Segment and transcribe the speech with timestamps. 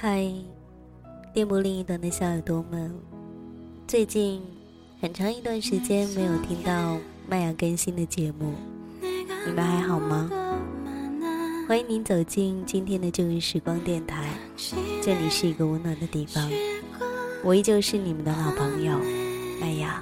[0.00, 0.32] 嗨，
[1.34, 2.94] 电波另一端的小耳朵们，
[3.84, 4.40] 最近
[5.00, 6.96] 很长一段时间没有听到
[7.28, 8.54] 麦雅更新的节目，
[9.02, 10.30] 你们还好吗？
[11.66, 14.28] 欢迎您走进今天的旧日时光电台，
[15.02, 16.48] 这里是一个温暖的地方，
[17.42, 18.96] 我依旧是你们的老朋友
[19.60, 20.00] 麦雅，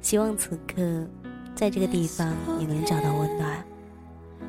[0.00, 1.06] 希望此刻
[1.54, 3.64] 在这个地方你能找到温暖，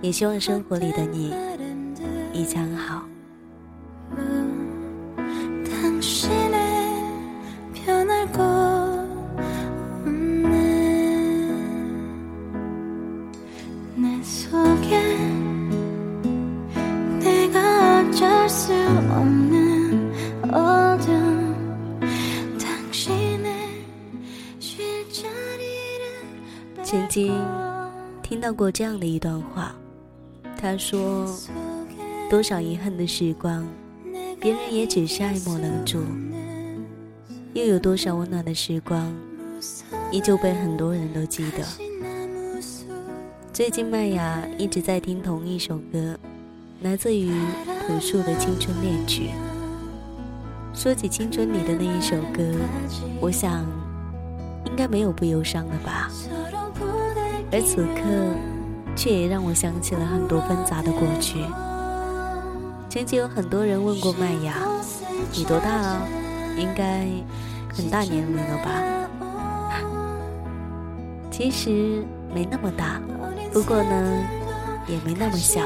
[0.02, 1.32] 也希望生活里的你
[2.34, 3.08] 一切安好。
[26.84, 27.34] 曾经
[28.22, 29.76] 听到过这样的一段话，
[30.58, 31.28] 他说
[32.30, 33.68] ：“多少遗憾的时光。”
[34.40, 36.00] 别人也只是爱莫能助，
[37.54, 39.14] 又有多少温暖的时光，
[40.12, 41.66] 依旧被很多人都记得。
[43.52, 46.18] 最近麦雅一直在听同一首歌，
[46.82, 47.32] 来自于
[47.88, 49.30] 朴树的《青春恋曲》。
[50.78, 52.44] 说起青春里的那一首歌，
[53.22, 53.66] 我想
[54.66, 56.12] 应该没有不忧伤的吧。
[57.52, 58.02] 而此刻，
[58.96, 61.40] 却也让我想起了很多纷杂的过去。
[62.90, 64.56] 曾经有很多人问过麦雅
[65.34, 66.08] ：“你多大了？
[66.58, 67.08] 应该
[67.74, 68.84] 很大年龄了吧？”
[71.32, 72.04] 其实
[72.34, 73.00] 没那么大，
[73.54, 74.24] 不过呢，
[74.88, 75.62] 也没那么小，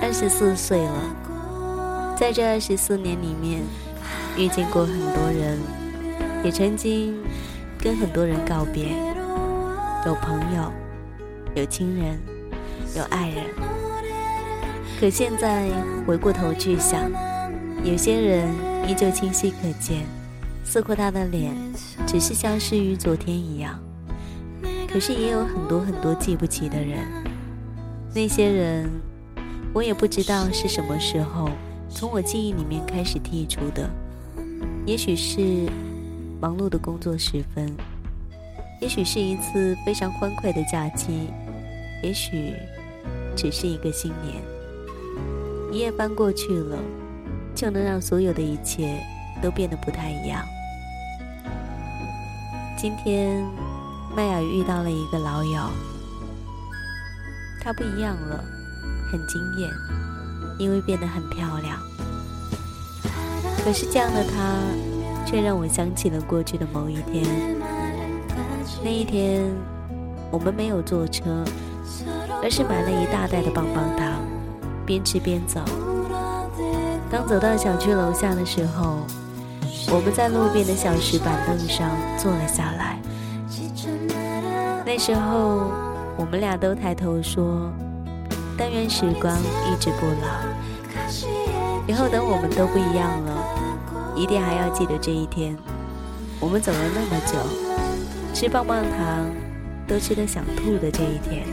[0.00, 2.14] 二十四岁了。
[2.18, 3.62] 在这二十四年里面，
[4.36, 5.58] 遇见过很多人，
[6.42, 7.14] 也曾经
[7.78, 8.88] 跟很多人告别，
[10.04, 10.72] 有朋友，
[11.54, 12.18] 有亲人，
[12.96, 13.44] 有爱人。
[14.98, 15.68] 可现在
[16.04, 17.08] 回过头去想，
[17.84, 18.52] 有些人
[18.88, 20.04] 依旧清晰可见，
[20.64, 21.54] 似乎他的脸
[22.04, 23.78] 只是消失于昨天一样。
[24.92, 26.98] 可是也有很多很多记不起的人，
[28.12, 28.90] 那些人，
[29.74, 31.50] 我也不知道是什么时候
[31.88, 33.88] 从我记忆里面开始剔除的。
[34.86, 35.68] 也许是
[36.40, 37.70] 忙碌的工作时分，
[38.80, 41.28] 也许是一次非常欢快的假期，
[42.02, 42.54] 也许
[43.36, 44.36] 只是一个新年。
[45.70, 46.78] 一夜翻过去了，
[47.54, 48.98] 就能让所有的一切
[49.42, 50.42] 都变得不太一样。
[52.76, 53.44] 今天，
[54.16, 55.70] 麦雅遇到了一个老友，
[57.60, 58.42] 他不一样了，
[59.10, 59.70] 很惊艳，
[60.58, 61.78] 因为变得很漂亮。
[63.64, 64.54] 可是这样的她，
[65.26, 67.24] 却让我想起了过去的某一天。
[68.82, 69.44] 那一天，
[70.30, 71.44] 我们没有坐车，
[72.42, 74.20] 而是买了一大袋的棒棒糖。
[74.86, 75.60] 边吃边走。
[77.10, 78.98] 当走到小区楼下的时候，
[79.90, 82.98] 我们在路边的小石板凳上坐了下来。
[84.86, 85.70] 那时候，
[86.16, 87.70] 我们俩都抬头说
[88.58, 90.26] ：“但愿时光一直不老。”
[91.86, 95.56] 以后等我们都不一样了，一定还要记得这一天。
[96.38, 97.38] 我们走了那么久，
[98.34, 99.30] 吃棒棒糖
[99.86, 101.46] 都吃得想吐的这一天。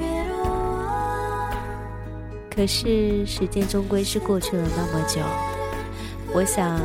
[2.53, 5.21] 可是时间终归是过去了那么久，
[6.33, 6.79] 我想，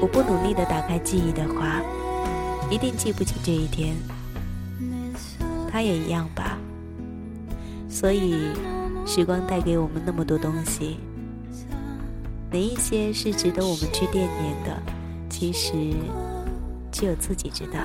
[0.00, 1.80] 我不努力的打开记忆的话，
[2.68, 3.94] 一定记不起这一天。
[5.70, 6.58] 他也一样吧。
[7.88, 8.50] 所以，
[9.06, 10.98] 时光带给我们那么多东西，
[12.50, 14.82] 哪一些是值得我们去惦念的？
[15.30, 15.72] 其实，
[16.92, 17.78] 只有自己知道。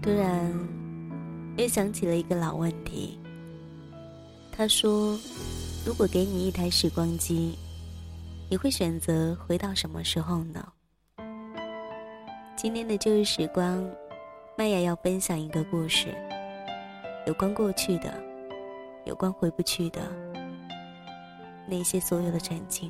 [0.00, 0.52] 突然，
[1.56, 3.18] 又想起了一个老问题。
[4.62, 5.18] 他说
[5.84, 7.58] ：“如果给你一台时光机，
[8.48, 10.64] 你会选择回到什么时候呢？”
[12.54, 13.84] 今天的旧日时光，
[14.56, 16.14] 麦雅要分享一个故事，
[17.26, 18.14] 有关过去的，
[19.04, 20.00] 有关回不去的，
[21.66, 22.88] 那些所有的曾经。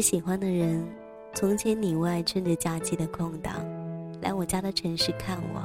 [0.00, 0.84] 喜欢的人
[1.34, 3.54] 从千里外趁着假期的空档
[4.20, 5.62] 来我家的城市看我。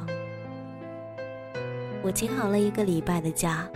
[2.04, 3.70] 我请好了一个礼拜的假，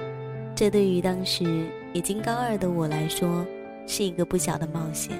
[0.54, 3.46] 这对于当时已经高二的我来说
[3.88, 5.18] 是一个不小的冒险。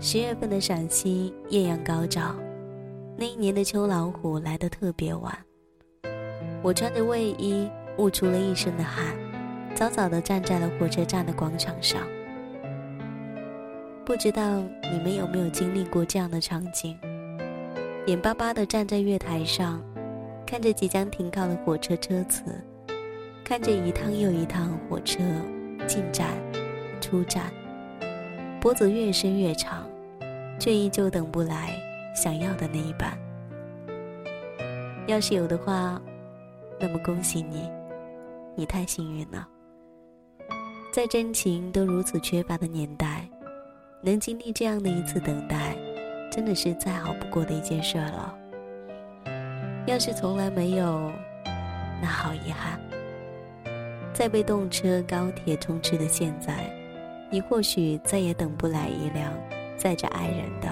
[0.00, 2.34] 十月份的陕西艳阳高照，
[3.16, 5.32] 那一年的秋老虎来得特别晚。
[6.62, 9.04] 我穿着卫衣，捂出了一身的汗，
[9.74, 12.02] 早早的站在了火车站的广场上。
[14.04, 14.62] 不知道
[14.92, 16.94] 你们有没有经历过这样的场景：
[18.06, 19.82] 眼巴巴地站在月台上，
[20.46, 22.42] 看着即将停靠的火车车次，
[23.42, 25.22] 看着一趟又一趟火车
[25.86, 26.28] 进站、
[27.00, 27.50] 出站。
[28.60, 29.86] 脖子越伸越长，
[30.58, 31.70] 却依旧等不来
[32.14, 33.18] 想要的那一班。
[35.06, 36.00] 要是有的话，
[36.78, 37.70] 那么恭喜你，
[38.54, 39.48] 你太幸运了。
[40.92, 43.26] 在真情都如此缺乏的年代，
[44.04, 45.74] 能经历这样的一次等待，
[46.30, 48.34] 真的是再好不过的一件事了。
[49.86, 51.10] 要是从来没有，
[52.02, 52.78] 那好遗憾。
[54.12, 56.70] 在被动车、高铁充斥的现在。
[57.30, 59.32] 你或许再也等不来一辆
[59.76, 60.68] 载着爱人的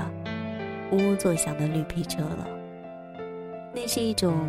[0.93, 2.47] 呜呜作响的绿皮车了。
[3.75, 4.49] 那是一种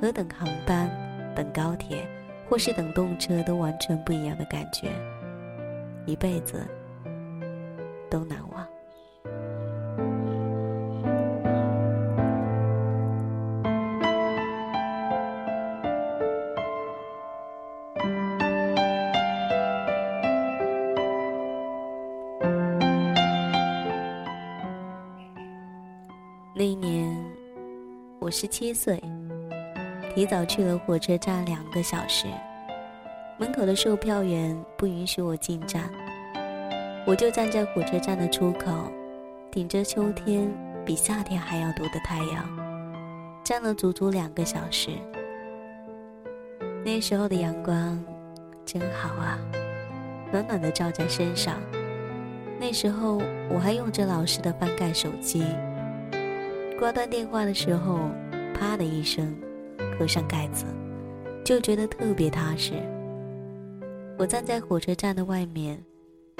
[0.00, 0.88] 和等航班、
[1.34, 2.08] 等高铁
[2.48, 4.88] 或是等动车都完全不一样的感觉，
[6.06, 6.66] 一辈子
[8.08, 8.66] 都难忘。
[26.58, 27.14] 那一年，
[28.18, 28.98] 我十七岁，
[30.14, 32.26] 提早去了火车站两个小时。
[33.38, 35.82] 门口的售票员不允许我进站，
[37.06, 38.90] 我就站在火车站的出口，
[39.48, 40.52] 顶着秋天
[40.84, 42.44] 比夏天还要毒的太阳，
[43.44, 44.90] 站了足足两个小时。
[46.84, 48.04] 那时候的阳光
[48.64, 49.38] 真好啊，
[50.32, 51.54] 暖暖的照在身上。
[52.58, 55.44] 那时候我还用着老式的翻盖手机。
[56.76, 58.00] 挂断电话的时候，
[58.52, 59.32] 啪的一声，
[59.96, 60.64] 合上盖子，
[61.44, 62.72] 就觉得特别踏实。
[64.18, 65.80] 我站在火车站的外面，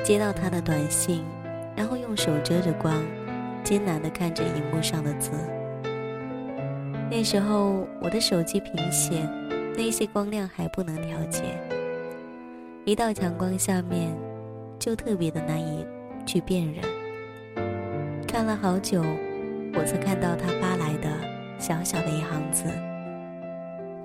[0.05, 1.25] 接到他的短信，
[1.75, 3.03] 然后用手遮着光，
[3.63, 5.31] 艰难地看着荧幕上的字。
[7.11, 9.29] 那时候我的手机屏显，
[9.77, 11.43] 那些光亮还不能调节，
[12.85, 14.17] 一道强光下面，
[14.79, 15.85] 就特别的难以
[16.25, 16.83] 去辨认。
[18.27, 19.03] 看了好久。
[19.79, 21.09] 我才看到他发来的
[21.59, 22.65] 小小的一行字：“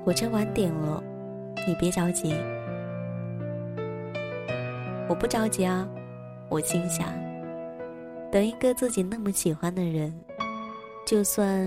[0.04, 1.02] 火车晚点了，
[1.66, 2.36] 你别着急。”
[5.10, 5.88] 我不着急啊，
[6.50, 7.06] 我心想，
[8.32, 10.14] 等一个自己那么喜欢的人，
[11.06, 11.60] 就算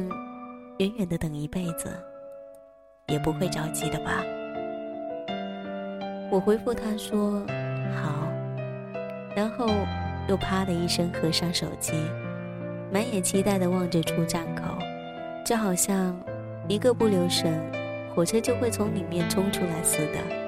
[0.79, 1.89] 远远的等一辈子，
[3.09, 4.25] 也不会着急的吧。
[6.31, 7.45] 我回复他说
[7.95, 8.29] ：“好。”
[9.37, 9.69] 然后
[10.29, 11.93] 又啪的一声合上手机。
[12.93, 14.63] 满眼期待的望着出站口，
[15.45, 16.17] 就好像
[16.69, 17.61] 一个不留神，
[18.15, 20.44] 火车就会从里面冲出来似的。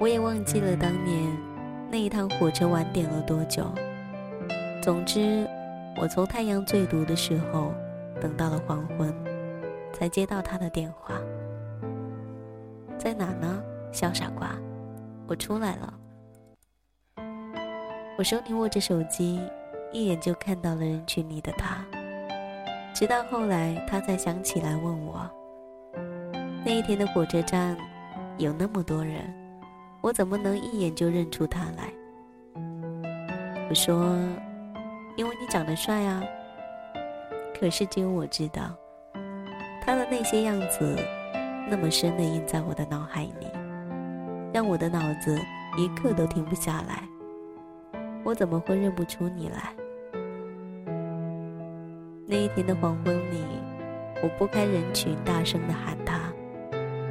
[0.00, 1.36] 我也忘记了当年
[1.90, 3.64] 那一趟火车晚点了多久。
[4.82, 5.48] 总之，
[6.00, 7.72] 我从太阳最毒的时候
[8.20, 9.12] 等到了黄昏，
[9.92, 11.14] 才接到他的电话。
[12.96, 13.62] 在哪呢，
[13.92, 14.50] 小傻瓜？
[15.26, 15.94] 我出来了。
[18.16, 19.40] 我手里握着手机。
[19.90, 21.82] 一眼就看到了人群里的他，
[22.92, 25.26] 直到后来他才想起来问我：
[26.62, 27.74] 那一天的火车站
[28.36, 29.34] 有那么多人，
[30.00, 31.92] 我怎么能一眼就认出他来？
[33.68, 34.16] 我说：
[35.16, 36.22] 因为你长得帅啊。
[37.58, 38.72] 可是只有我知道，
[39.82, 40.96] 他的那些样子
[41.68, 43.46] 那么深的印在我的脑海里，
[44.54, 45.36] 让我的脑子
[45.76, 47.02] 一刻都停不下来。
[48.24, 49.74] 我怎么会认不出你来？
[52.26, 53.42] 那一天的黄昏里，
[54.22, 56.20] 我拨开人群，大声的喊他。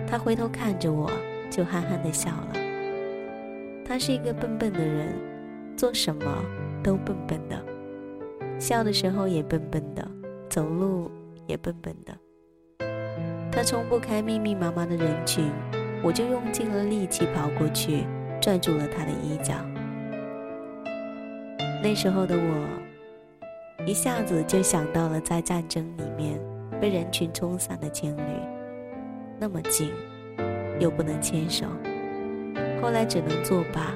[0.08, 1.12] 他回头看着我，
[1.50, 2.67] 就憨憨的笑了。
[3.88, 5.16] 他是一个笨笨的人，
[5.78, 6.44] 做什么
[6.84, 7.58] 都笨笨的，
[8.60, 10.06] 笑的时候也笨笨的，
[10.50, 11.10] 走路
[11.46, 12.14] 也笨笨的。
[13.52, 15.50] 他冲不开密密麻麻的人群，
[16.04, 18.06] 我就用尽了力气跑过去，
[18.42, 19.54] 拽住了他的衣角。
[21.82, 22.68] 那时候的我。
[23.86, 26.38] 一下子就想到了在战争里面
[26.82, 28.22] 被人群冲散的情侣，
[29.40, 29.94] 那么近，
[30.78, 31.66] 又不能牵手，
[32.82, 33.94] 后来只能作罢。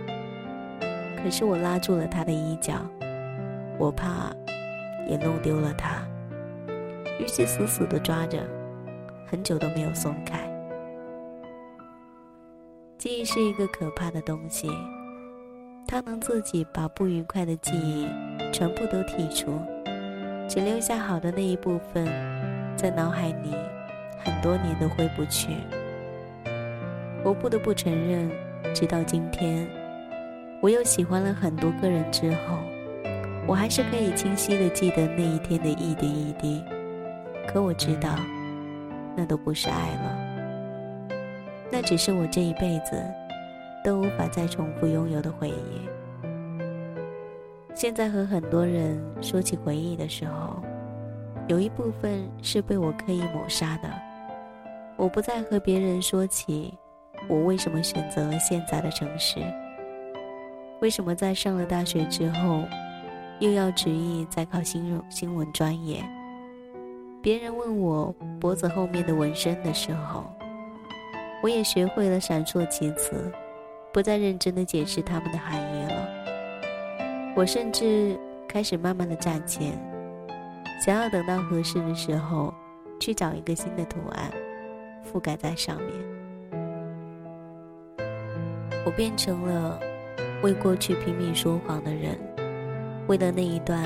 [1.23, 2.73] 可是我拉住了他的衣角，
[3.77, 4.35] 我怕
[5.07, 6.03] 也弄丢了他，
[7.19, 8.39] 于是死死的抓着，
[9.27, 10.39] 很久都没有松开。
[12.97, 14.69] 记忆是一个可怕的东西，
[15.87, 18.07] 它能自己把不愉快的记忆
[18.51, 19.59] 全部都剔除，
[20.47, 22.05] 只留下好的那一部分，
[22.75, 23.55] 在脑海里
[24.23, 25.49] 很多年都回不去。
[27.23, 28.31] 我不得不承认，
[28.73, 29.67] 直到今天，
[30.61, 32.57] 我又喜欢了很多个人之后，
[33.47, 36.63] 我还是可以清晰的记得那一天的一点一滴。
[37.47, 38.15] 可我知道，
[39.15, 41.17] 那都不是爱了。
[41.71, 43.01] 那只是我这一辈子
[43.83, 45.89] 都无法再重复拥有的回忆。
[47.73, 50.61] 现在和很多人说起回忆的时候，
[51.47, 53.89] 有一部分是被我刻意抹杀的。
[54.97, 56.77] 我不再和别人说起
[57.27, 59.39] 我为什么选择了现在的城市，
[60.79, 62.63] 为什么在上了大学之后
[63.39, 66.03] 又要执意再考新闻新闻专业。
[67.21, 70.25] 别人问我脖子后面的纹身的时候。
[71.43, 73.31] 我也学会了闪烁其词，
[73.91, 76.07] 不再认真的解释它们的含义了。
[77.35, 78.15] 我甚至
[78.47, 79.71] 开始慢慢的站前，
[80.85, 82.53] 想要等到合适的时候，
[82.99, 84.31] 去找一个新的图案，
[85.03, 86.20] 覆盖在上面。
[88.85, 89.79] 我变成了
[90.43, 92.17] 为过去拼命说谎的人，
[93.07, 93.83] 为了那一段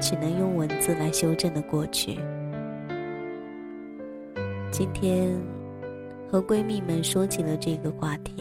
[0.00, 2.18] 只能用文字来修正的过去。
[4.70, 5.40] 今天。
[6.32, 8.36] 和闺蜜们说起了这个话题，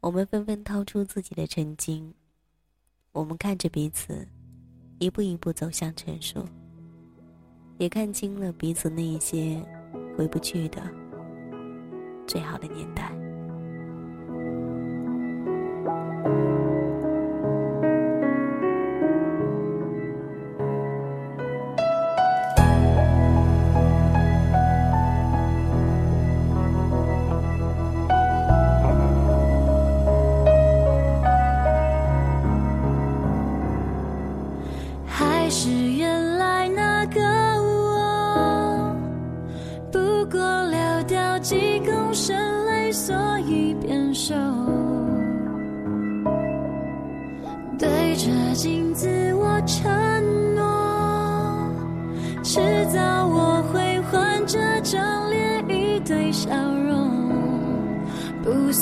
[0.00, 2.12] 我们纷纷掏出自己的曾经，
[3.12, 4.26] 我们看着彼此，
[4.98, 6.44] 一步一步走向成熟，
[7.78, 9.62] 也看清了彼此那一些
[10.16, 10.82] 回不去的
[12.26, 13.16] 最好的年代。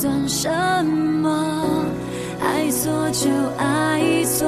[0.06, 1.84] 算什么？
[2.40, 4.46] 爱错就爱错，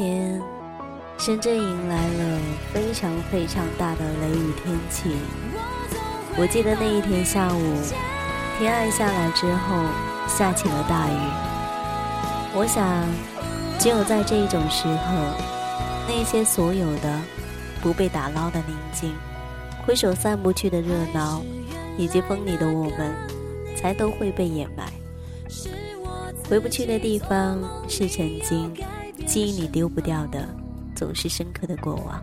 [0.00, 0.40] 天
[1.18, 2.40] 深圳迎来了
[2.72, 5.10] 非常非常大的雷雨天气。
[6.38, 7.76] 我记得那一天下午，
[8.58, 9.76] 天暗下来之后，
[10.26, 11.12] 下起了大雨。
[12.54, 12.82] 我想，
[13.78, 15.34] 只有在这一种时候，
[16.08, 17.20] 那些所有的
[17.82, 19.14] 不被打捞的宁静，
[19.84, 21.42] 挥手散不去的热闹，
[21.98, 23.14] 以及风里的我们，
[23.76, 24.90] 才都会被掩埋。
[26.48, 28.72] 回不去的地方是曾经
[29.30, 30.44] 记忆里丢不掉的。
[30.92, 32.20] 总是深刻的过往。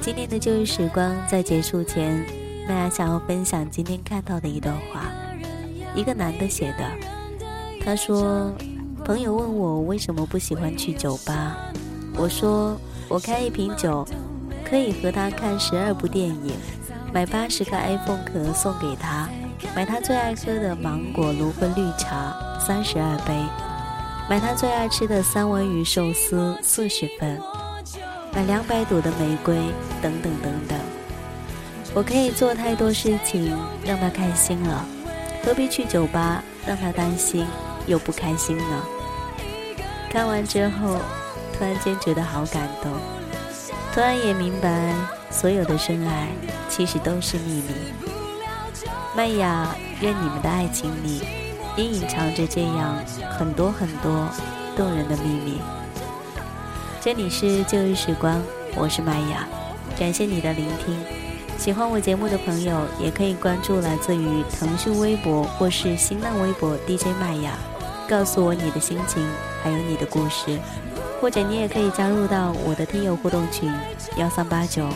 [0.00, 2.24] 今天的旧日时光在结束前，
[2.68, 5.10] 麦芽想要分享今天看到的一段话，
[5.92, 6.88] 一个男的写的。
[7.84, 8.52] 他说
[9.04, 11.56] ：“朋友问我为什么不喜欢去酒吧，
[12.16, 14.06] 我说我开一瓶酒，
[14.64, 16.52] 可以和他看十二部电影，
[17.12, 19.28] 买八十个 iPhone 壳送给他，
[19.74, 23.34] 买他最爱喝的芒果芦荟绿茶三十二杯。”
[24.28, 27.40] 买他最爱吃的三文鱼寿司四十份，
[28.32, 29.54] 买两百朵的玫瑰，
[30.02, 30.76] 等等等等。
[31.94, 34.84] 我可以做太多事情让他开心了，
[35.44, 37.46] 何必去酒吧让他担心
[37.86, 38.84] 又不开心呢？
[40.10, 40.98] 看完之后，
[41.56, 42.90] 突然间觉得好感动，
[43.94, 44.92] 突然也明白，
[45.30, 46.26] 所有的深爱
[46.68, 47.64] 其实都是秘密。
[49.16, 51.22] 麦雅，愿你们的爱情里，
[51.76, 52.96] 也隐藏着这样
[53.38, 54.26] 很多很多
[54.74, 55.60] 动人的秘密。
[57.00, 58.42] 这里是旧日时光，
[58.74, 59.46] 我是麦雅，
[59.98, 60.98] 感谢你的聆听。
[61.58, 67.52] 喜欢我节目的朋友，也可以关注来自于腾讯微博或是新浪微博 DJ 麦雅，
[68.08, 69.22] 告诉我你的心情，
[69.62, 70.58] 还有你的故事，
[71.20, 73.70] 或者你也可以加入到我的听友互动群
[74.16, 74.88] 幺三八九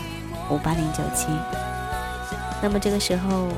[0.50, 1.26] 五八零九七。
[2.62, 3.48] 那么这个时候，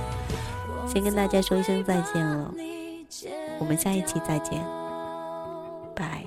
[0.88, 2.55] 先跟大家说一声再见了，
[3.62, 4.61] 我们下一期再见，
[5.95, 6.25] 拜。